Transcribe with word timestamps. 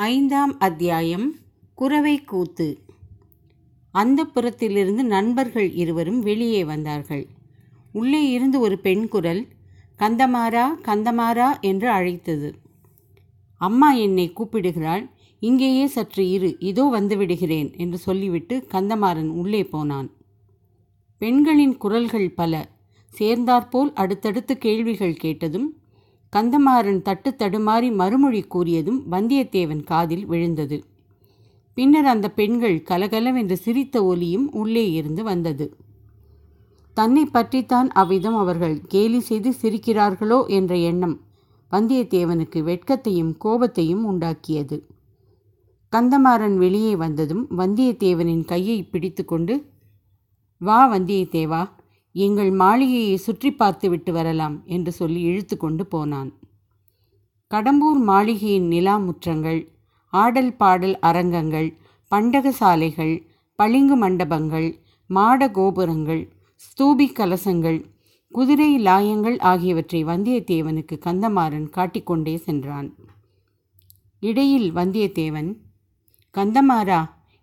ஐந்தாம் 0.00 0.58
அத்தியாயம் 0.58 1.34
குறவை 1.74 2.24
கூத்து. 2.24 2.78
அந்த 3.90 4.24
புறத்திலிருந்து 4.24 5.02
நண்பர்கள் 5.04 5.72
இருவரும் 5.72 6.20
வெளியே 6.20 6.64
வந்தார்கள். 6.64 7.26
உள்ளே 7.92 8.30
இருந்து 8.30 8.60
ஒரு 8.60 8.78
பெண் 8.78 9.08
குரல் 9.08 9.46
கந்தமாரா 9.98 10.66
கந்தமாரா 10.82 11.60
என்று 11.60 11.88
அழைத்தது. 11.88 12.54
அம்மா 13.56 13.92
என்னை 13.92 14.32
கூப்பிடுகிறாள். 14.32 15.10
இங்கேயே 15.40 15.86
சற்று 15.86 16.30
இரு. 16.30 16.56
இதோ 16.58 16.84
வந்துவிடுகிறேன் 16.84 17.78
என்று 17.78 17.98
சொல்லிவிட்டு 17.98 18.66
கந்தமாறன் 18.70 19.28
உள்ளே 19.28 19.64
போனான். 19.64 20.10
பெண்களின் 21.18 21.76
குரல்கள் 21.76 22.30
பல. 22.30 22.68
சேர்ந்தாற்போல் 23.08 23.92
அடுத்தடுத்து 23.92 24.58
கேள்விகள் 24.58 25.14
கேட்டதும் 25.14 25.82
கந்தமாறன் 26.36 27.02
தட்டு 27.02 27.34
தடுமாறி 27.38 27.94
மறுமொழி 27.94 28.44
கூறியதும் 28.54 29.00
வந்தியத்தேவன் 29.10 29.84
காதில் 29.84 30.26
விழுந்தது. 30.26 30.84
பின்னர் 31.74 32.04
அந்த 32.04 32.30
பெண்கள் 32.30 32.82
கலகலவென்று 32.82 33.56
சிரித்த 33.56 34.04
ஒலியும் 34.04 34.52
உள்ளே 34.52 34.90
இருந்து 34.90 35.22
வந்தது. 35.22 35.76
தன்னை 36.94 37.26
பற்றித்தான் 37.26 37.90
அவ்விதம் 37.90 38.36
அவர்கள் 38.36 38.80
கேலி 38.88 39.20
செய்து 39.20 39.54
சிரிக்கிறார்களோ? 39.62 40.46
என்ற 40.46 40.76
எண்ணம் 40.76 41.20
வந்தியத்தேவனுக்கு 41.72 42.62
வெட்கத்தையும் 42.62 43.36
கோபத்தையும் 43.44 44.04
உண்டாக்கியது. 44.04 44.82
கந்தமாறன் 45.92 46.56
வெளியே 46.56 46.96
வந்ததும் 46.96 47.46
வந்தியத்தேவனின் 47.58 48.44
கையை 48.44 48.84
பிடித்துக்கொண்டு 48.84 49.64
வா 50.58 50.92
வந்தியத்தேவா 50.92 51.70
எங்கள் 52.18 52.50
மாளிகையை 52.60 53.16
சுற்றி 53.16 53.50
பார்த்துவிட்டு 53.52 54.10
வரலாம் 54.12 54.56
என்று 54.66 54.92
சொல்லி 54.92 55.20
இழுத்து 55.20 55.56
கொண்டு 55.56 55.84
போனான். 55.86 56.30
கடம்பூர் 57.50 58.00
மாளிகையின் 58.10 58.66
நிலா 58.66 58.94
முற்றங்கள் 58.98 59.60
ஆடல் 60.12 60.52
பாடல் 60.56 60.96
அரங்கங்கள் 61.00 61.68
பண்டக 62.12 62.50
சாலைகள் 62.50 63.14
பளிங்கு 63.58 63.96
மண்டபங்கள் 63.96 64.68
மாட 65.10 65.50
கோபுரங்கள் 65.50 66.22
ஸ்தூபி 66.60 67.06
கலசங்கள் 67.12 67.78
குதிரை 68.32 68.70
லாயங்கள் 68.78 69.36
ஆகியவற்றை 69.50 70.00
வந்தியத்தேவனுக்கு 70.04 70.96
கந்தமாறன் 71.06 71.68
காட்டிக்கொண்டே 71.76 72.34
சென்றான். 72.46 72.88
இடையில் 74.22 74.68
வந்தியத்தேவன் 74.74 75.50
கந்தமாறா 76.34 77.00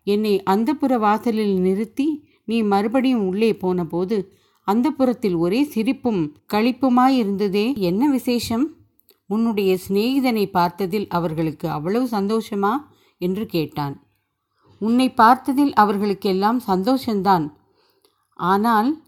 என்னை 0.08 0.34
அந்தப்புற 0.54 0.94
வாசலில் 1.00 1.56
நிறுத்தி 1.60 2.08
நீ 2.46 2.58
மறுபடியும் 2.72 3.24
உள்ளே 3.28 3.52
போனபோது 3.56 4.18
அந்த 4.66 4.92
புறத்தில் 4.92 5.36
ஒரே 5.36 5.64
சிரிப்பும் 5.64 6.38
களிப்புமாயிருந்ததே 6.54 7.78
என்ன 7.78 8.10
விசேஷம்? 8.10 8.74
உன்னுடைய 9.28 9.78
சிநேகிதனை 9.88 10.50
பார்த்ததில் 10.54 11.08
அவர்களுக்கு 11.10 11.70
அவ்வளவு 11.70 12.08
சந்தோஷமா? 12.08 12.78
என்று 13.18 13.46
கேட்டான். 13.46 14.04
உன்னை 14.80 15.10
பார்த்ததில் 15.10 15.74
அவர்களுக்கெல்லாம் 15.74 16.62
சந்தோஷந்தான். 16.68 17.50
ஆனால் 18.34 19.04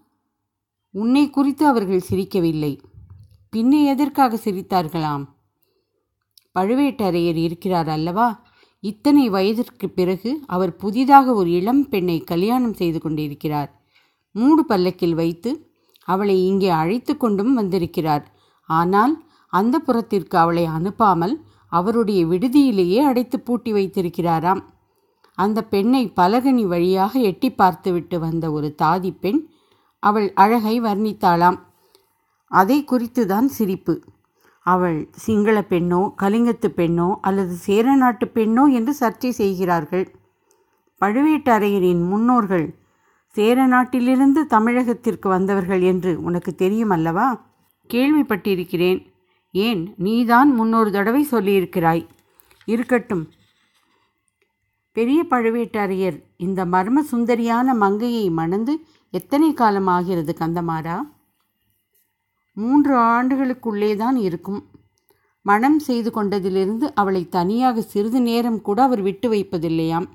உன்னை 0.91 1.29
குறித்து 1.29 1.67
அவர்கள் 1.67 2.01
சிரிக்கவில்லை. 2.09 2.79
பின்னே 3.49 3.85
எதற்காக 3.85 4.35
சிரித்தார்களாம்? 4.35 5.25
பழுவேட்டரையர் 6.59 7.35
இருக்கிறார் 7.35 7.89
அல்லவா? 7.89 8.45
இத்தனை 8.79 9.29
வயதிற்கு 9.29 9.89
பிறகு 9.89 10.43
அவர் 10.47 10.75
புதிதாக 10.75 11.33
ஒரு 11.33 11.51
இளம் 11.51 11.89
பெண்ணை 11.89 12.19
கல்யாணம் 12.19 12.73
செய்து 12.73 12.99
கொண்டிருக்கிறார். 12.99 13.76
மூடு 14.39 14.63
பல்லக்கில் 14.65 15.15
வைத்து 15.15 15.51
அவளை 16.07 16.35
இங்கே 16.47 16.69
அழைத்து 16.81 17.13
கொண்டும் 17.17 17.53
வந்திருக்கிறார். 17.53 18.25
ஆனால் 18.69 19.13
அந்த 19.53 19.75
புறத்திற்கு 19.79 20.35
அவளை 20.37 20.65
அனுப்பாமல் 20.77 21.35
அவருடைய 21.71 22.21
விடுதியிலேயே 22.25 22.99
அடைத்து 23.01 23.37
பூட்டி 23.39 23.71
வைத்திருக்கிறாராம். 23.73 24.61
அந்த 25.37 25.59
பெண்ணை 25.63 26.03
பலகனி 26.15 26.63
வழியாக 26.67 27.13
எட்டி 27.29 27.49
பார்த்துவிட்டு 27.51 28.17
வந்த 28.19 28.45
ஒரு 28.51 28.69
தாதி 28.81 29.11
பெண் 29.19 29.41
அவள் 30.03 30.27
அழகை 30.33 30.75
வர்ணித்தாளாம். 30.81 31.57
அதை 32.51 32.77
குறித்துதான் 32.83 33.47
சிரிப்பு. 33.57 33.95
அவள் 34.65 34.97
சிங்கள 35.25 35.57
பெண்ணோ 35.69 36.01
கலிங்கத்து 36.21 36.69
பெண்ணோ 36.79 37.09
அல்லது 37.21 37.53
சேர 37.65 37.95
நாட்டு 37.95 38.25
பெண்ணோ 38.33 38.63
என்று 38.77 38.93
சர்ச்சை 38.99 39.31
செய்கிறார்கள். 39.41 40.05
பழுவேட்டரையரின் 41.01 42.03
முன்னோர்கள் 42.07 42.67
சேர 43.37 43.65
நாட்டிலிருந்து 43.65 44.41
தமிழகத்திற்கு 44.49 45.27
வந்தவர்கள் 45.27 45.81
என்று 45.81 46.11
உனக்கு 46.23 46.55
தெரியும் 46.55 46.89
அல்லவா 46.89 47.25
கேள்விப்பட்டிருக்கிறேன். 47.93 48.99
ஏன்? 49.51 49.93
நீதான் 49.97 50.53
முன்னொரு 50.53 50.91
தடவை 50.91 51.27
சொல்லியிருக்கிறாய். 51.31 52.07
இருக்கட்டும். 52.65 53.29
பெரிய 54.91 55.25
பழுவேட்டரையர் 55.29 56.17
இந்த 56.37 56.65
மர்ம 56.65 57.03
சுந்தரியான 57.11 57.75
மங்கையை 57.75 58.29
மணந்து 58.29 58.79
எத்தனை 59.11 59.53
காலம் 59.53 59.87
ஆகிறது 59.87 60.35
கந்தமாரா 60.39 60.97
மூன்று 62.53 62.97
ஆண்டுகளுக்குள்ளே 62.97 63.95
தான் 63.95 64.15
இருக்கும். 64.15 64.61
மனம் 65.41 65.79
செய்து 65.79 66.09
கொண்டதிலிருந்து 66.09 66.87
அவளை 66.93 67.29
தனியாக 67.29 67.81
சிறிது 67.81 68.21
நேரம் 68.21 68.61
கூட 68.61 68.81
அவர் 68.83 69.01
விட்டு 69.01 69.29
வைப்பதில்லையாம். 69.31 70.07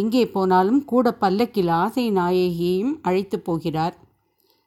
எங்கே 0.00 0.22
போனாலும் 0.28 0.82
கூட 0.84 1.06
பல்லக்கில் 1.12 1.72
ஆசை 1.82 2.04
நாயகியையும் 2.12 2.94
அழைத்து 3.02 3.36
போகிறார். 3.40 3.96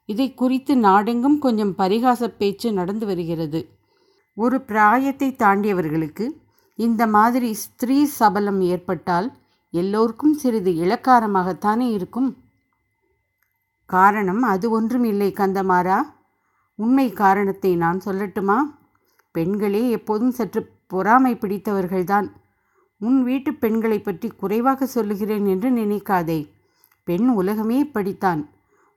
இதை 0.09 0.27
குறித்து 0.33 0.73
நாடெங்கும் 0.77 1.39
கொஞ்சம் 1.39 1.73
பரிகாச 1.77 2.27
பேச்சு 2.37 2.69
நடந்து 2.73 3.05
வருகிறது. 3.05 3.61
ஒரு 4.37 4.57
பிராயத்தை 4.61 5.29
தாண்டியவர்களுக்கு 5.37 6.25
இந்த 6.79 7.03
மாதிரி 7.07 7.49
ஸ்திரீ 7.53 7.97
சபலம் 8.19 8.61
ஏற்பட்டால் 8.61 9.27
எல்லோருக்கும் 9.73 10.33
சிறிது 10.33 10.71
இளக்காரமாகத்தானே 10.85 11.87
இருக்கும்? 11.91 12.29
காரணம் 13.89 14.43
அது 14.53 14.67
ஒன்றும் 14.71 15.03
இல்லை 15.03 15.29
கந்தமாரா 15.37 15.99
உண்மை 16.79 17.07
காரணத்தை 17.23 17.71
நான் 17.75 17.99
சொல்லட்டுமா? 18.05 18.57
பெண்களே 19.35 19.83
எப்போதும் 19.89 20.31
சற்று 20.31 20.61
பொறாமை 20.87 21.33
பிடித்தவர்கள்தான். 21.33 22.27
உன் 23.01 23.23
வீட்டு 23.23 23.53
பெண்களை 23.53 23.99
பற்றி 23.99 24.27
குறைவாக 24.29 24.85
சொல்லுகிறேன் 24.85 25.45
என்று 25.45 25.69
நினைக்காதே. 25.69 26.39
பெண் 27.03 27.27
உலகமே 27.29 27.79
படித்தான் 27.83 28.41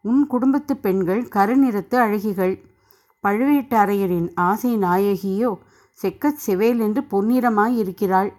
உன் 0.00 0.26
குடும்பத்து 0.26 0.76
பெண்கள் 0.76 1.22
கருநிறத்து 1.34 1.96
அழகிகள். 1.96 2.54
பழுவேட்டரையரின் 3.24 4.28
ஆசை 4.34 4.76
நாயகியோ 4.76 5.50
செக்கச் 5.92 6.40
செவேல் 6.46 6.78
என்று 6.78 7.00
பொன்னிறமாய் 7.10 7.76
இருக்கிறாள். 7.76 8.30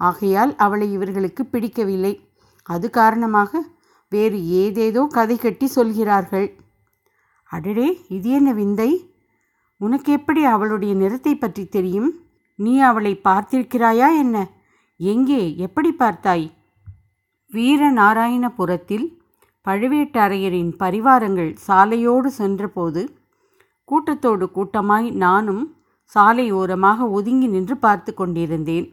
ஆகையால் 0.00 0.52
அவளை 0.56 0.92
இவர்களுக்கு 0.92 1.42
பிடிக்கவில்லை. 1.46 2.12
அது 2.62 2.90
காரணமாக 2.90 3.62
வேறு 4.08 4.38
ஏதேதோ 4.46 5.02
கதை 5.06 5.36
கட்டி 5.36 5.66
சொல்கிறார்கள். 5.66 6.48
அடடே 7.50 7.88
இது 8.08 8.30
என்ன 8.30 8.52
விந்தை? 8.52 8.90
உனக்கு 9.76 10.12
எப்படி 10.12 10.44
அவளுடைய 10.44 10.94
நிறத்தை 10.94 11.34
பற்றி 11.34 11.64
தெரியும்? 11.66 12.10
நீ 12.54 12.78
அவளை 12.80 13.20
பார்த்திருக்கிறாயா 13.24 14.08
என்ன? 14.18 14.36
எங்கே 15.00 15.56
எப்படி 15.56 15.94
பார்த்தாய்? 15.98 16.50
வீரநாராயணபுரத்தில் 17.52 19.06
பழுவேட்டரையரின் 19.64 20.72
பரிவாரங்கள் 20.78 21.56
சாலையோடு 21.66 22.26
சென்றபோது 22.26 23.02
கூட்டத்தோடு 23.84 24.50
கூட்டமாய் 24.54 25.12
நானும் 25.12 25.76
சாலை 26.02 26.50
ஓரமாக 26.50 27.08
ஒதுங்கி 27.08 27.46
நின்று 27.46 27.76
பார்த்து 27.76 28.14
கொண்டிருந்தேன். 28.14 28.86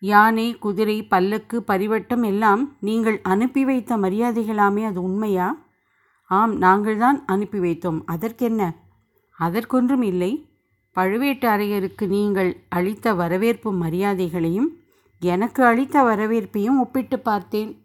யானை 0.00 0.58
குதிரை 0.58 1.06
பல்லக்கு 1.06 1.62
பரிவட்டம் 1.66 2.24
எல்லாம் 2.24 2.76
நீங்கள் 2.80 3.20
அனுப்பி 3.22 3.64
வைத்த 3.64 3.96
மரியாதைகளாமே 3.96 4.84
அது 4.84 5.02
உண்மையா? 5.02 5.58
ஆம் 6.24 6.60
நாங்கள்தான் 6.60 7.18
அனுப்பி 7.26 7.58
வைத்தோம். 7.58 8.00
அதற்கென்ன? 8.04 8.76
அதற்கொன்றும் 9.38 10.02
இல்லை. 10.02 10.48
பழுவேட்டரையருக்கு 10.96 12.06
நீங்கள் 12.06 12.56
அளித்த 12.68 13.14
வரவேற்பு 13.14 13.72
மரியாதைகளையும் 13.72 14.68
எனக்கு 15.22 15.64
அளித்த 15.64 16.02
வரவேற்பையும் 16.02 16.78
ஒப்பிட்டு 16.78 17.18
பார்த்தேன். 17.18 17.84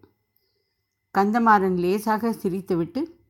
கந்தமாறன் 1.15 1.75
லேசாக 1.75 2.29
சிரித்துவிட்டு 2.29 3.21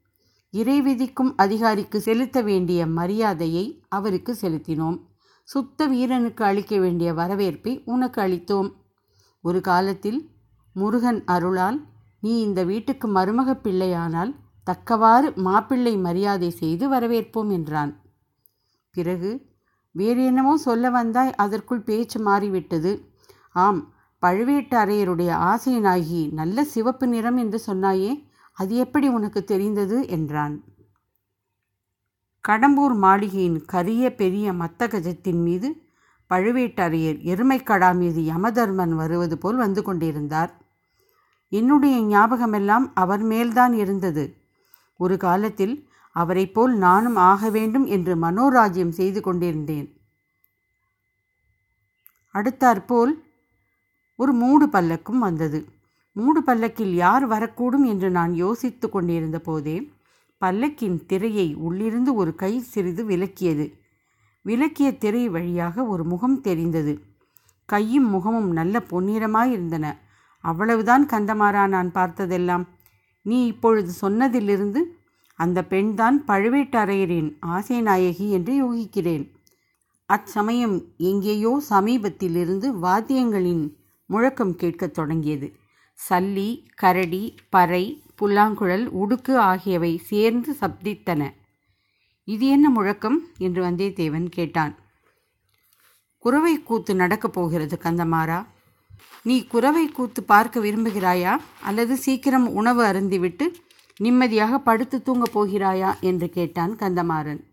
இறை 0.49 0.81
விதிக்கும் 0.81 1.35
அதிகாரிக்கு 1.37 2.01
செலுத்த 2.01 2.41
வேண்டிய 2.41 2.85
மரியாதையை 2.85 3.83
அவருக்கு 3.89 4.37
செலுத்தினோம். 4.41 4.99
சுத்த 5.43 5.87
வீரனுக்கு 5.87 6.45
அளிக்க 6.45 6.79
வேண்டிய 6.79 7.13
வரவேற்பை 7.13 7.81
உனக்கு 7.85 8.21
அளித்தோம். 8.21 8.71
ஒரு 9.41 9.61
காலத்தில் 9.61 10.31
முருகன் 10.73 11.23
அருளால் 11.25 11.87
நீ 12.19 12.39
இந்த 12.41 12.63
வீட்டுக்கு 12.63 13.07
மருமக 13.07 13.59
பிள்ளையானால் 13.63 14.35
தக்கவாறு 14.63 15.33
மாப்பிள்ளை 15.35 15.97
மரியாதை 15.97 16.49
செய்து 16.49 16.89
வரவேற்போம் 16.89 17.51
என்றான். 17.51 18.01
பிறகு 18.91 19.55
வேறு 19.91 20.25
என்னமோ 20.25 20.57
சொல்ல 20.57 20.89
வந்தாய் 20.89 21.35
அதற்குள் 21.35 21.81
பேச்சு 21.81 22.19
மாறிவிட்டது. 22.19 23.11
ஆம் 23.49 23.92
பழுவேட்டரையருடைய 24.23 25.31
ஆசையனாகி 25.43 26.33
நல்ல 26.33 26.63
சிவப்பு 26.63 27.07
நிறம் 27.07 27.37
என்று 27.37 27.61
சொன்னாயே 27.67 28.29
அது 28.53 28.75
எப்படி 28.75 29.07
உனக்கு 29.07 29.43
தெரிந்தது? 29.43 30.07
என்றான். 30.07 30.63
கடம்பூர் 32.47 32.95
மாளிகையின் 32.95 33.65
கரிய 33.65 34.15
பெரிய 34.15 34.51
மத்தகஜத்தின் 34.51 35.41
மீது 35.43 35.75
பழுவேட்டரையர் 36.29 37.19
எருமைக்கடா 37.23 37.95
மீது 37.95 38.21
யமதர்மன் 38.21 38.89
வருவது 38.89 39.37
போல் 39.37 39.55
வந்து 39.55 39.83
கொண்டிருந்தார். 39.83 40.61
என்னுடைய 41.49 42.01
ஞாபகமெல்லாம் 42.01 42.91
அவர் 42.93 43.23
மேல்தான் 43.23 43.73
இருந்தது. 43.73 44.37
ஒரு 44.97 45.17
காலத்தில் 45.17 45.89
அவரைப் 46.11 46.53
போல் 46.53 46.77
நானும் 46.77 47.15
ஆக 47.15 47.49
வேண்டும் 47.49 47.85
என்று 47.85 48.15
மனோராஜ்யம் 48.15 48.89
செய்து 48.89 49.21
கொண்டிருந்தேன். 49.21 50.01
அடுத்தாற்போல் 52.35 53.13
ஒரு 54.15 54.33
மூடு 54.33 54.65
பல்லக்கும் 54.65 55.17
வந்தது. 55.17 55.65
மூடு 56.11 56.43
பல்லக்கில் 56.43 56.93
யார் 56.95 57.27
வரக்கூடும் 57.27 57.85
என்று 57.85 58.09
நான் 58.09 58.33
யோசித்து 58.33 58.89
கொண்டிருந்த 58.89 59.39
போதே 59.39 59.91
பல்லக்கின் 60.41 61.05
திரையை 61.05 61.55
உள்ளிருந்து 61.55 62.13
ஒரு 62.13 62.35
கை 62.35 62.59
சிறிது 62.59 63.03
விலக்கியது. 63.05 63.73
விலக்கிய 64.45 64.97
திரை 64.97 65.29
வழியாக 65.29 65.85
ஒரு 65.85 66.03
முகம் 66.03 66.41
தெரிந்தது. 66.41 66.99
கையும் 67.65 68.09
முகமும் 68.09 68.51
நல்ல 68.51 68.83
பொன்னிறமாயிருந்தன. 68.89 69.85
அவ்வளவுதான் 70.39 71.05
கந்தமாறா 71.05 71.67
நான் 71.67 71.91
பார்த்ததெல்லாம். 71.91 72.63
நீ 73.21 73.45
இப்பொழுது 73.45 73.91
சொன்னதிலிருந்து 74.01 74.81
அந்த 75.35 75.65
பெண்தான் 75.65 76.23
பழுவேட்டரையரின் 76.27 77.29
ஆசை 77.39 77.81
நாயகி 77.81 78.29
என்று 78.31 78.53
யோகிக்கிறேன். 78.63 79.31
அச்சமயம் 80.05 80.81
எங்கேயோ 80.97 81.61
சமீபத்திலிருந்து 81.69 82.67
வாத்தியங்களின் 82.81 83.63
முழக்கம் 84.05 84.55
கேட்கத் 84.55 84.93
தொடங்கியது. 84.93 85.55
சல்லி 86.09 86.65
கரடி 86.75 87.35
பறை 87.49 88.03
புல்லாங்குழல் 88.15 88.91
உடுக்கு 88.93 89.35
ஆகியவை 89.35 89.97
சேர்ந்து 89.97 90.55
சப்தித்தன. 90.61 91.33
இது 92.23 92.47
என்ன 92.47 92.69
முழக்கம்? 92.69 93.27
என்று 93.37 93.63
வந்தியத்தேவன் 93.63 94.25
கேட்டான். 94.25 94.75
குறவை 96.17 96.63
கூத்து 96.63 96.95
நடக்கப் 96.95 97.33
போகிறது 97.33 97.79
கந்தமாறா. 97.83 98.45
நீ 99.23 99.47
குறவை 99.47 99.87
கூத்து 99.87 100.23
பார்க்க 100.23 100.59
விரும்புகிறாயா? 100.59 101.37
அல்லது 101.61 101.97
சீக்கிரம் 101.97 102.53
உணவு 102.53 102.83
அருந்திவிட்டு 102.83 103.53
நிம்மதியாக 103.97 104.59
படுத்து 104.59 105.01
தூங்கப் 105.01 105.39
போகிறாயா? 105.39 105.99
என்று 105.99 106.29
கேட்டான் 106.29 106.75
கந்தமாறன். 106.75 107.43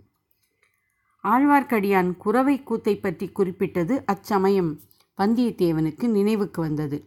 ஆழ்வார்க்கடியான் 1.25 2.17
குறவை 2.17 2.63
கூத்தை 2.63 2.97
பற்றி 2.97 3.29
குறிப்பிட்டது 3.29 4.03
அச்சமயம். 4.07 4.81
வந்தியத்தேவனுக்கு 5.19 6.09
நினைவுக்கு 6.09 6.61
வந்தது. 6.61 7.05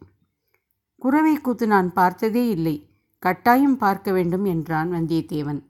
குறவை 0.98 1.42
கூத்து 1.42 1.68
நான் 1.68 1.94
பார்த்ததே 1.94 2.50
இல்லை. 2.50 2.90
கட்டாயம் 3.20 3.78
பார்க்க 3.78 4.12
வேண்டும் 4.12 4.46
என்றான் 4.46 4.92
வந்தியத்தேவன். 4.92 5.64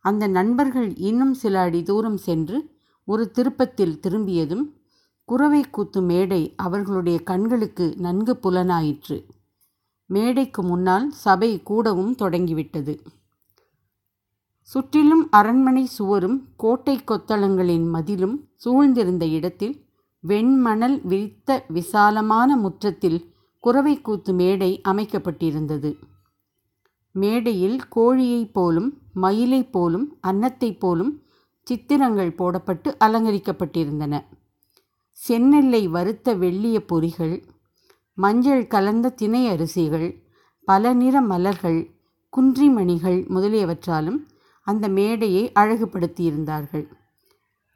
அந்த 0.00 0.26
நண்பர்கள் 0.26 0.96
இன்னும் 0.96 1.34
சில 1.34 1.60
அடி 1.60 1.82
தூரம் 1.82 2.16
சென்று 2.16 2.70
ஒரு 3.04 3.30
திருப்பத்தில் 3.30 4.00
திரும்பியதும் 4.00 4.74
குறவை 5.24 5.70
கூத்து 5.70 6.02
மேடை 6.02 6.54
அவர்களுடைய 6.56 7.22
கண்களுக்கு 7.22 7.94
நன்கு 7.96 8.38
புலனாயிற்று. 8.42 9.26
மேடைக்கு 10.06 10.62
முன்னால் 10.62 11.10
சபை 11.10 11.62
கூடவும் 11.62 12.14
தொடங்கிவிட்டது. 12.14 13.02
சுற்றிலும் 14.60 15.30
அரண்மனை 15.30 15.84
சுவரும் 15.86 16.48
கோட்டை 16.56 16.96
கொத்தளங்களின் 16.96 17.88
மதிலும் 17.88 18.48
சூழ்ந்திருந்த 18.64 19.28
இடத்தில் 19.28 19.85
வெண்மணல் 20.22 21.00
விரித்த 21.02 21.64
விசாலமான 21.68 22.56
முற்றத்தில் 22.56 23.34
குரவைக்கூத்து 23.64 24.34
மேடை 24.34 24.80
அமைக்கப்பட்டிருந்தது. 24.88 25.96
மேடையில் 27.12 27.80
கோழியைப் 27.96 28.52
போலும் 28.52 28.98
மயிலைப் 29.12 29.72
போலும் 29.72 30.18
அன்னத்தைப் 30.26 30.78
போலும் 30.78 31.22
சித்திரங்கள் 31.62 32.34
போடப்பட்டு 32.38 32.94
அலங்கரிக்கப்பட்டிருந்தன. 33.04 34.24
செந்நெல்லை 35.28 35.88
வறுத்த 35.88 36.36
வெள்ளிய 36.36 36.80
பொறிகள் 36.86 37.42
மஞ்சள் 38.14 38.66
கலந்த 38.66 39.08
தினை 39.10 39.48
அரிசிகள் 39.48 40.22
பல 40.64 40.92
நிற 40.92 41.20
மலர்கள் 41.20 41.90
குன்றிமணிகள் 42.36 43.26
முதலியவற்றாலும் 43.28 44.18
அந்த 44.62 44.88
மேடையை 44.88 45.52
அழகுபடுத்தியிருந்தார்கள். 45.54 46.86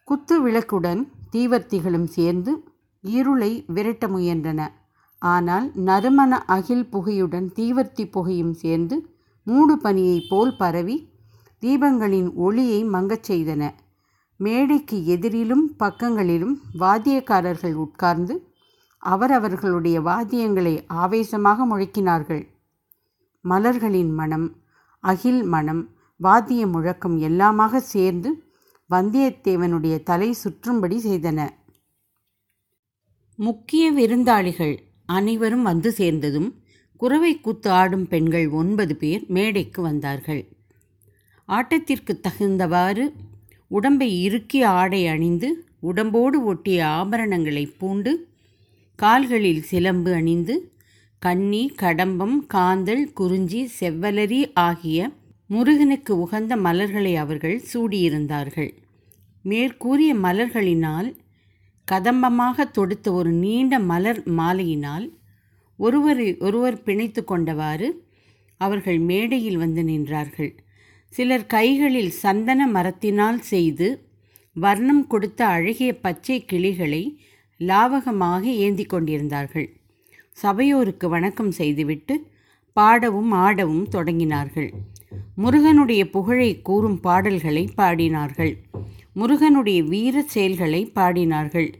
குத்து 0.04 0.48
விளக்குடன் 0.48 1.08
தீவர்த்திகளும் 1.32 2.08
சேர்ந்து 2.16 2.52
இருளை 3.00 3.64
விரட்ட 3.66 4.06
முயன்றன. 4.06 4.60
ஆனால் 5.18 5.70
நறுமண 5.74 6.32
அகில் 6.44 6.86
புகையுடன் 6.86 7.52
தீவர்த்தி 7.54 8.04
புகையும் 8.10 8.52
சேர்ந்து 8.52 8.96
மூடு 9.46 9.76
பனியைப் 9.76 10.28
போல் 10.28 10.56
பரவி 10.56 10.96
தீபங்களின் 11.62 12.34
ஒளியை 12.34 12.84
மங்கச் 12.84 13.32
செய்தன. 13.32 13.62
மேடைக்கு 14.36 14.96
எதிரிலும் 15.06 15.64
பக்கங்களிலும் 15.78 16.54
வாத்தியக்காரர்கள் 16.78 17.72
உட்கார்ந்து 17.72 18.34
அவரவர்களுடைய 18.98 20.00
வாத்தியங்களை 20.00 20.84
ஆவேசமாக 20.86 21.66
முழக்கினார்கள். 21.66 22.42
மலர்களின் 23.44 24.12
மனம் 24.14 24.56
அகில் 25.00 25.42
மனம் 25.44 25.82
வாத்திய 26.16 26.66
முழக்கம் 26.66 27.18
எல்லாமாக 27.18 27.76
சேர்ந்து 27.76 28.30
வந்தியத்தேவனுடைய 28.90 30.02
தலை 30.02 30.34
சுற்றும்படி 30.44 30.96
செய்தன. 31.04 31.48
முக்கிய 33.34 33.92
விருந்தாளிகள் 33.92 34.78
அனைவரும் 35.06 35.62
வந்து 35.62 35.90
சேர்ந்ததும் 35.90 36.62
குறவை 36.96 37.40
கூத்து 37.40 37.70
ஆடும் 37.70 38.08
பெண்கள் 38.08 38.48
ஒன்பது 38.48 38.96
பேர் 38.96 39.24
மேடைக்கு 39.28 39.82
வந்தார்கள். 39.82 40.42
ஆட்டத்திற்கு 41.48 42.20
தகுந்தவாறு 42.20 43.12
உடம்பை 43.68 44.28
இறுக்கிய 44.28 44.64
ஆடை 44.66 45.06
அணிந்து 45.06 45.64
உடம்போடு 45.80 46.44
ஒட்டிய 46.44 46.86
ஆபரணங்களை 46.86 47.72
பூண்டு 47.78 48.28
கால்களில் 48.94 49.62
சிலம்பு 49.62 50.14
அணிந்து 50.14 50.72
கன்னி 51.18 51.74
கடம்பம் 51.82 52.36
காந்தல் 52.54 53.12
குறிஞ்சி 53.12 53.70
செவ்வலரி 53.80 54.50
ஆகிய 54.54 55.10
முருகனுக்கு 55.46 56.18
உகந்த 56.18 56.56
மலர்களை 56.56 57.16
அவர்கள் 57.16 57.62
சூடியிருந்தார்கள். 57.72 58.79
மேற்கூறிய 59.42 60.14
மலர்களினால் 60.14 61.08
கதம்பமாக 61.88 62.64
தொடுத்த 62.70 63.12
ஒரு 63.12 63.30
நீண்ட 63.30 63.78
மலர் 63.78 64.20
மாலையினால் 64.30 65.06
ஒருவரை 65.76 66.36
ஒருவர் 66.38 66.82
பிணைத்து 66.82 67.24
கொண்டவாறு 67.24 67.88
அவர்கள் 68.56 68.98
மேடையில் 68.98 69.56
வந்து 69.56 69.82
நின்றார்கள். 69.82 70.50
சிலர் 71.12 71.46
கைகளில் 71.46 72.12
சந்தன 72.22 72.66
மரத்தினால் 72.66 73.38
செய்து 73.38 73.88
வர்ணம் 74.56 75.06
கொடுத்த 75.06 75.46
அழகிய 75.46 75.90
பச்சை 75.94 76.44
கிளிகளை 76.44 77.02
லாவகமாக 77.60 78.42
ஏந்தி 78.42 78.84
கொண்டிருந்தார்கள். 78.84 79.68
சபையோருக்கு 80.32 81.08
வணக்கம் 81.08 81.50
செய்துவிட்டு 81.50 82.14
பாடவும் 82.72 83.32
ஆடவும் 83.32 83.86
தொடங்கினார்கள். 83.88 84.70
முருகனுடைய 85.34 86.10
புகழை 86.10 86.50
கூறும் 86.62 87.00
பாடல்களை 87.00 87.68
பாடினார்கள். 87.76 88.52
முருகனுடைய 89.20 89.80
வீர 89.92 90.16
செயல்களை 90.34 90.82
பாடினார்கள். 90.98 91.70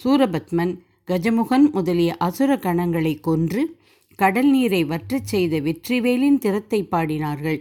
சூரபத்மன் 0.00 0.72
கஜமுகன் 1.08 1.66
முதலிய 1.76 2.10
அசுர 2.26 2.50
கணங்களை 2.66 3.14
கொன்று 3.20 3.62
கடல் 4.18 4.50
நீரை 4.50 4.80
வற்றச் 4.84 5.30
செய்த 5.32 5.54
வெற்றிவேலின் 5.66 6.38
திறத்தை 6.44 6.80
பாடினார்கள். 6.94 7.60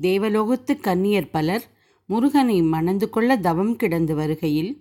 தேவலோகத்து 0.00 0.72
கன்னியர் 0.86 1.32
பலர் 1.36 1.64
முருகனை 2.08 2.58
மணந்து 2.74 3.06
கொள்ள 3.14 3.30
தவம் 3.46 3.74
கிடந்து 3.76 4.14
வருகையில் 4.14 4.72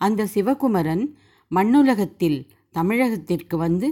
அந்த 0.00 0.28
சிவகுமரன் 0.34 1.04
மண்ணுலகத்தில் 1.50 2.38
தமிழகத்திற்கு 2.74 3.56
வந்து 3.56 3.88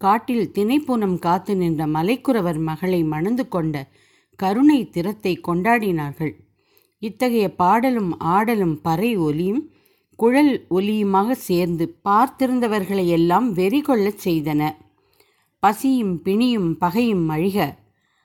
காட்டில் 0.00 0.50
திணைப்புனம் 0.56 1.16
காத்து 1.18 1.52
நின்ற 1.56 1.82
மலைக்குறவர் 1.94 2.60
மகளை 2.68 3.00
மணந்து 3.14 3.44
கொண்ட 3.48 3.76
கருணை 4.38 4.80
திறத்தை 4.96 5.32
கொண்டாடினார்கள். 5.48 6.34
இத்தகைய 6.98 7.54
பாடலும் 7.54 8.18
ஆடலும் 8.18 8.80
பறை 8.80 9.16
ஒலியும் 9.16 9.70
குழல் 10.16 10.66
ஒலியுமாக 10.70 11.30
சேர்ந்து 11.30 11.98
பார்த்திருந்தவர்களை 12.04 13.06
எல்லாம் 13.06 13.52
வெறி 13.52 13.80
கொள்ளச் 13.80 14.28
செய்தன. 14.28 14.70
பசியும் 15.58 16.22
பிணியும் 16.22 16.72
பகையும் 16.72 17.30
அழிக 17.30 17.76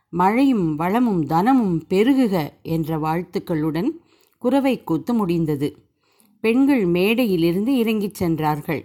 மழையும் 0.10 0.76
வளமும் 0.76 1.26
தனமும் 1.26 1.84
பெருகுக 1.90 2.50
என்ற 2.62 2.98
வாழ்த்துக்களுடன் 2.98 3.90
குறவை 4.38 4.84
கூத்து 4.84 5.14
முடிந்தது. 5.14 5.78
பெண்கள் 6.42 6.86
மேடையிலிருந்து 6.86 7.68
இறங்கிச் 7.68 8.14
சென்றார்கள். 8.14 8.84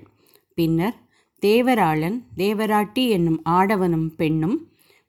பின்னர் 0.54 0.96
தேவராளன் 1.42 2.22
தேவராட்டி 2.36 3.08
என்னும் 3.08 3.40
ஆடவனும் 3.44 4.08
பெண்ணும் 4.16 4.56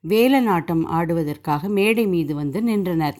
வேலநாட்டம் 0.08 0.84
ஆடுவதற்காக 0.84 1.68
மேடை 1.68 2.06
மீது 2.06 2.34
வந்து 2.34 2.62
நின்றனர். 2.62 3.18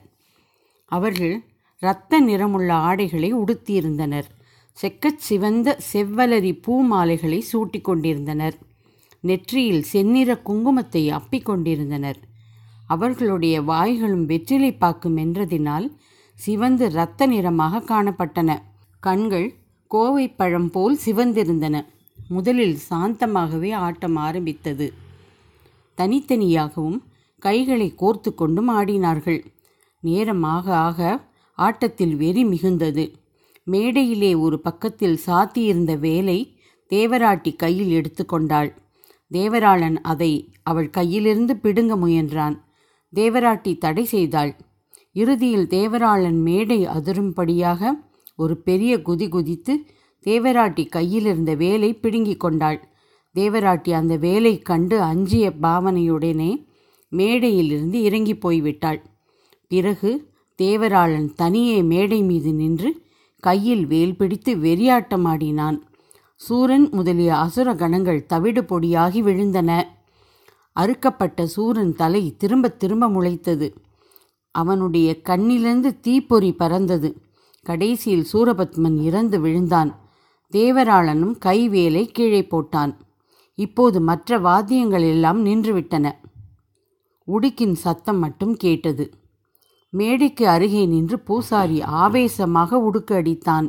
அவர்கள் 0.84 1.42
இரத்த 1.82 2.20
நிறமுள்ள 2.20 2.74
ஆடைகளை 2.74 3.34
உடுத்தியிருந்தனர். 3.34 4.24
செக்கச் 4.72 5.18
சிவந்த 5.18 5.78
செவ்வலரி 5.92 6.62
பூ 6.62 6.82
மாலைகளை 6.82 7.44
சூட்டிக் 7.52 7.84
கொண்டிருந்தனர். 7.84 8.56
நெற்றியில் 9.20 9.82
செந்நிற 9.82 10.40
குங்குமத்தை 10.44 11.02
அப்பிக் 11.10 11.42
கொண்டிருந்தனர். 11.42 12.18
அவர்களுடைய 12.86 13.62
வாய்களும் 13.62 14.26
வெற்றிலை 14.26 14.72
பாக்கு 14.72 15.08
மென்றதினால் 15.08 15.96
சிவந்து 16.34 16.90
இரத்த 16.90 17.26
நிறமாக 17.26 17.80
காணப்பட்டன. 17.80 18.58
கண்கள் 19.00 19.54
கோவை 19.86 20.28
பழம் 20.28 20.70
போல் 20.70 20.98
சிவந்திருந்தன. 21.04 21.86
முதலில் 22.28 22.78
சாந்தமாகவே 22.90 23.72
ஆட்டம் 23.72 24.16
ஆரம்பித்தது. 24.16 24.92
தனித்தனியாகவும் 25.96 27.00
கைகளை 27.38 27.94
கோர்த்து 27.98 28.34
கொண்டும் 28.34 28.70
ஆடினார்கள். 28.70 29.44
நேரமாக 30.00 30.76
ஆக 30.76 31.28
ஆட்டத்தில் 31.60 32.14
வெறி 32.16 32.44
மிகுந்தது. 32.44 33.04
மேடையிலே 33.64 34.34
ஒரு 34.34 34.56
பக்கத்தில் 34.60 35.18
சாத்தியிருந்த 35.26 35.92
வேலை 35.98 36.38
தேவராட்டி 36.90 37.52
கையில் 37.56 37.90
எடுத்துக்கொண்டாள் 37.90 38.70
தேவராளன் 39.32 39.98
அதை 40.02 40.32
அவள் 40.62 40.90
கையிலிருந்து 40.96 41.54
பிடுங்க 41.62 41.92
முயன்றான். 41.96 42.56
தேவராட்டி 43.12 43.72
தடை 43.78 44.04
செய்தாள். 44.04 44.52
இறுதியில் 45.12 45.66
தேவராளன் 45.66 46.40
மேடை 46.42 46.78
அதிரும்படியாக 46.86 47.90
ஒரு 48.36 48.54
பெரிய 48.56 48.96
குதி 48.98 49.28
குதித்து 49.28 49.74
தேவராட்டி 50.26 50.84
கையிலிருந்த 50.88 51.52
வேலை 51.54 51.90
பிடுங்கிக் 51.94 52.40
கொண்டாள். 52.40 52.80
தேவராட்டி 53.34 53.90
அந்த 53.90 54.14
வேலை 54.16 54.54
கண்டு 54.58 54.96
அஞ்சிய 55.00 55.52
பாவனையுடனே 55.62 56.50
மேடையிலிருந்து 57.12 57.98
இறங்கி 58.08 58.34
போய்விட்டாள். 58.34 59.00
பிறகு 59.68 60.10
தேவராளன் 60.60 61.32
தனியே 61.34 61.82
மேடை 61.82 62.22
மீது 62.22 62.52
நின்று 62.52 63.02
கையில் 63.40 63.86
வேல் 63.86 64.16
பிடித்து 64.16 64.56
வெறியாட்டமாடினான். 64.56 65.80
சூரன் 66.36 66.88
முதலிய 66.92 67.36
அசுர 67.36 67.74
கணங்கள் 67.74 68.26
தவிடு 68.26 68.62
பொடியாகி 68.62 69.22
விழுந்தன. 69.22 69.82
அறுக்கப்பட்ட 70.80 71.44
சூரன் 71.44 71.96
தலை 71.96 72.36
திரும்ப 72.36 72.68
திரும்ப 72.68 73.08
முளைத்தது. 73.08 73.74
அவனுடைய 74.50 75.20
கண்ணிலிருந்து 75.24 76.00
தீப்பொறி 76.00 76.52
பறந்தது. 76.52 77.22
கடைசியில் 77.62 78.26
சூரபத்மன் 78.32 79.00
இறந்து 79.00 79.40
விழுந்தான். 79.40 79.98
தேவராளனும் 80.52 81.34
கைவேலை 81.44 82.04
கீழே 82.06 82.46
போட்டான். 82.50 82.96
இப்போது 83.54 84.00
மற்ற 84.00 84.38
வாத்தியங்கள் 84.38 85.02
எல்லாம் 85.02 85.46
நின்றுவிட்டன. 85.46 86.12
உடுக்கின் 87.26 87.72
சத்தம் 87.72 88.18
மட்டும் 88.18 88.56
கேட்டது. 88.56 89.19
மேடைக்கு 89.92 90.44
அருகே 90.48 90.86
நின்று 90.86 91.16
பூசாரி 91.18 91.78
ஆவேசமாக 91.82 92.78
உடுக்கடித்தான். 92.88 93.68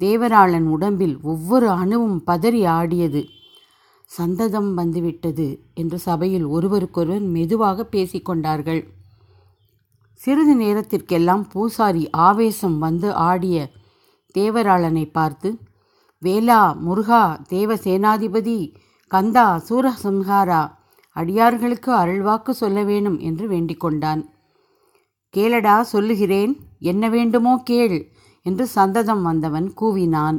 தேவராளன் 0.00 0.66
உடம்பில் 0.66 1.16
ஒவ்வொரு 1.22 1.68
அணுவும் 1.70 2.18
பதறி 2.26 2.62
ஆடியது. 2.78 3.22
சந்ததம் 4.10 4.70
வந்துவிட்டது 4.74 5.48
என்று 5.74 5.98
சபையில் 5.98 6.46
ஒருவருக்கொருவர் 6.46 7.26
மெதுவாக 7.34 7.86
பேசிக்கொண்டார்கள் 7.92 8.82
சிறிது 10.20 10.54
நேரத்திற்கெல்லாம் 10.54 11.44
பூசாரி 11.52 12.02
ஆவேசம் 12.10 12.78
வந்து 12.78 13.08
ஆடிய 13.12 13.56
தேவராளனை 14.34 15.04
பார்த்து 15.10 15.50
வேலா 16.22 16.60
முருகா 16.86 17.22
தேவ 17.48 17.76
சேனாதிபதி 17.84 18.58
கந்தா 19.10 19.46
சூரசம்ஹாரா 19.68 20.62
அடியார்களுக்கு 21.16 21.90
அருள்வாக்கு 21.92 22.50
சொல்ல 22.50 22.82
வேணும் 22.82 23.18
என்று 23.18 23.46
வேண்டிக் 23.48 23.80
கொண்டான். 23.80 24.22
கேளடா 25.36 25.80
சொல்லுகிறேன் 25.80 26.56
என்ன 26.78 27.08
வேண்டுமோ 27.08 27.60
கேள் 27.64 28.12
என்று 28.42 28.66
சந்ததம் 28.66 29.22
வந்தவன் 29.22 29.72
கூவினான். 29.80 30.38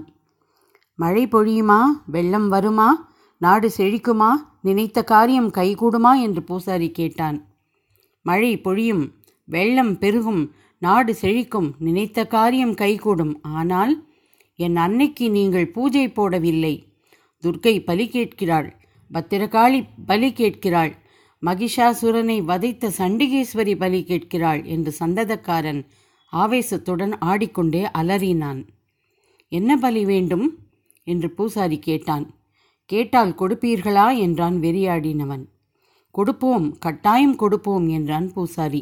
மழை 0.95 1.27
பொழியுமா? 1.27 1.81
வெள்ளம் 2.05 2.48
வருமா? 2.50 2.89
நாடு 3.38 3.71
செழிக்குமா? 3.77 4.31
நினைத்த 4.62 5.03
காரியம் 5.03 5.51
கைகூடுமா? 5.51 6.21
என்று 6.21 6.43
பூசாரி 6.43 6.91
கேட்டான். 6.91 7.38
மழை 8.21 8.62
பொழியும் 8.62 9.13
வெள்ளம் 9.45 9.98
பெருகும் 9.98 10.53
நாடு 10.77 11.15
செழிக்கும் 11.21 11.71
நினைத்த 11.77 12.27
காரியம் 12.27 12.74
கைகூடும். 12.74 13.33
ஆனால் 13.41 13.93
என் 14.55 14.75
அன்னைக்கு 14.75 15.29
நீங்கள் 15.29 15.71
பூஜை 15.71 16.07
போடவில்லை. 16.07 16.75
துர்க்கை 17.43 17.83
பலி 17.86 18.07
கேட்கிறாள் 18.07 18.69
பத்திரகாளி 19.12 19.79
பலி 20.05 20.33
கேட்கிறாள். 20.33 20.93
மகிஷாசுரனை 21.45 22.43
வதைத்த 22.43 22.91
சண்டிகேஸ்வரி 22.98 23.75
பலி 23.75 24.03
கேட்கிறாள் 24.03 24.63
என்று 24.63 24.95
சந்ததக்காரன் 25.00 25.86
ஆவேசத்துடன் 26.33 27.13
ஆடிக்கொண்டே 27.19 27.83
அலறினான். 27.93 28.67
என்ன 29.48 29.77
பலி 29.77 30.05
வேண்டும்? 30.05 30.57
என்று 31.03 31.31
பூசாரி 31.31 31.79
கேட்டான். 31.79 32.36
கேட்டால் 32.86 33.31
கொடுப்பீர்களா? 33.31 34.17
என்றான் 34.17 34.55
வெறியாடினவன். 34.55 35.43
கொடுப்போம் 36.12 36.77
கட்டாயம் 36.77 37.36
கொடுப்போம் 37.36 37.88
என்றான் 37.88 38.33
பூசாரி. 38.33 38.81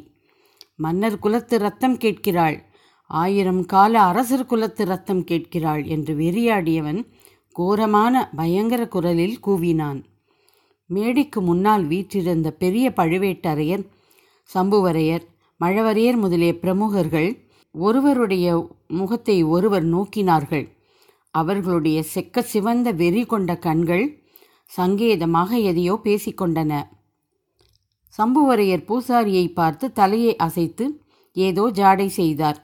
மன்னர் 0.76 1.20
குலத்து 1.20 1.60
ரத்தம் 1.60 1.98
கேட்கிறாள். 1.98 2.64
ஆயிரம் 3.10 3.66
கால 3.66 4.02
அரசர் 4.02 4.46
குலத்து 4.46 4.86
ரத்தம் 4.86 5.24
கேட்கிறாள் 5.24 5.84
என்று 5.86 6.16
வெறியாடியவன் 6.16 7.06
கோரமான 7.52 8.30
பயங்கர 8.36 8.88
குரலில் 8.88 9.38
கூவினான். 9.46 10.04
மேடைக்கு 10.90 11.42
முன்னால் 11.42 11.84
வீற்றிருந்த 11.84 12.50
பெரிய 12.52 12.86
பழுவேட்டரையர் 12.90 13.84
சம்புவரையர் 14.50 15.26
மழவரையர் 15.62 16.18
முதலிய 16.18 16.52
பிரமுகர்கள் 16.60 17.30
ஒருவருடைய 17.76 18.46
முகத்தை 18.88 19.36
ஒருவர் 19.44 19.86
நோக்கினார்கள். 19.86 20.66
அவர்களுடைய 21.34 22.04
செக்க 22.14 22.42
சிவந்த 22.42 22.92
வெறி 22.92 23.24
கொண்ட 23.26 23.52
கண்கள் 23.56 24.06
சங்கேதமாக 24.72 25.52
எதையோ 25.62 25.96
பேசிக்கொண்டன. 26.04 26.72
சம்புவரையர் 28.18 28.88
பூசாரியை 28.90 29.46
பார்த்து 29.54 29.86
தலையை 29.94 30.34
அசைத்து 30.36 30.86
ஏதோ 31.36 31.66
ஜாடை 31.72 32.08
செய்தார். 32.20 32.60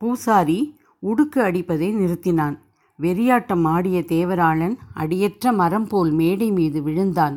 பூசாரி 0.00 0.58
உடுக்கு 1.02 1.38
அடிப்பதை 1.40 1.88
நிறுத்தினான். 1.94 2.56
வெறியாட்டம் 2.98 3.64
ஆடிய 3.64 3.98
தேவராளன் 4.08 4.76
அடியற்ற 4.94 5.52
மரம் 5.52 5.88
போல் 5.88 6.12
மேடை 6.12 6.50
மீது 6.50 6.80
விழுந்தான். 6.82 7.36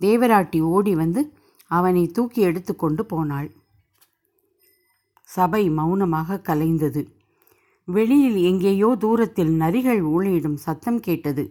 தேவராட்டி 0.00 0.60
ஓடி 0.74 0.92
வந்து 0.94 1.22
அவனை 1.70 2.04
தூக்கி 2.06 2.40
எடுத்துக்கொண்டு 2.42 3.02
போனாள். 3.06 3.48
சபை 5.28 5.62
மௌனமாக 5.70 6.40
கலைந்தது. 6.48 7.02
வெளியில் 7.88 8.38
எங்கேயோ 8.50 8.88
தூரத்தில் 8.96 9.52
நரிகள் 9.62 10.00
ஊழியிடும் 10.12 10.58
சத்தம் 10.66 11.00
கேட்டது. 11.00 11.44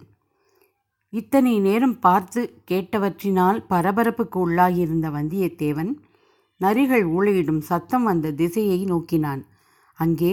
இத்தனை 1.14 1.54
நேரம் 1.60 1.98
பார்த்து 2.00 2.42
கேட்டவற்றினால் 2.72 3.60
பரபரப்புக்கு 3.70 4.38
உள்ளாகியிருந்த 4.46 5.08
வந்தியத்தேவன் 5.18 5.92
நரிகள் 6.62 7.06
ஊழையிடும் 7.16 7.62
சத்தம் 7.70 8.04
வந்த 8.04 8.32
திசையை 8.32 8.80
நோக்கினான். 8.86 9.42
அங்கே 10.00 10.32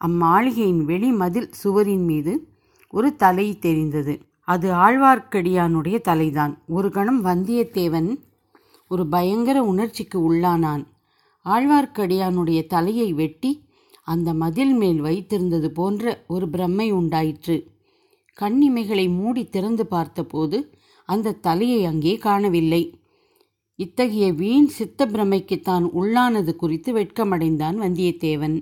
அம்மாளிகையின் 0.00 0.82
வெளிமதில் 0.90 1.48
சுவரின் 1.60 2.04
மீது 2.10 2.32
ஒரு 2.92 3.08
தலை 3.16 3.46
தெரிந்தது. 3.58 4.14
அது 4.52 4.68
ஆழ்வார்க்கடியானுடைய 4.84 5.96
தலைதான். 6.08 6.54
ஒரு 6.76 6.88
கணம் 6.90 7.20
வந்தியத்தேவன் 7.24 8.10
ஒரு 8.90 9.04
பயங்கர 9.06 9.58
உணர்ச்சிக்கு 9.62 10.18
உள்ளானான். 10.28 10.84
ஆழ்வார்க்கடியானுடைய 11.44 12.60
தலையை 12.66 13.08
வெட்டி 13.12 13.52
அந்த 14.04 14.28
மதில் 14.34 14.72
மேல் 14.72 15.00
வைத்திருந்தது 15.02 15.68
போன்ற 15.78 16.24
ஒரு 16.28 16.46
பிரம்மை 16.48 16.86
உண்டாயிற்று. 16.90 17.56
கண்ணிமைகளை 18.38 19.06
மூடி 19.16 19.42
திறந்து 19.48 19.84
பார்த்தபோது 19.86 20.58
அந்த 21.08 21.36
தலையை 21.46 21.80
அங்கே 21.84 22.14
காணவில்லை. 22.16 22.82
இத்தகைய 23.78 24.26
வீண் 24.32 24.70
சித்த 24.78 25.06
பிரமைக்குத்தான் 25.06 25.84
உள்ளானது 26.00 26.52
குறித்து 26.56 26.92
வெட்கமடைந்தான் 26.94 27.76
வந்தியத்தேவன். 27.84 28.56